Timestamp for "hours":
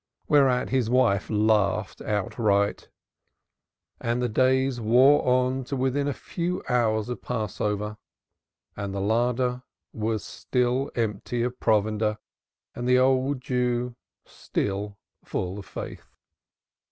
6.67-7.07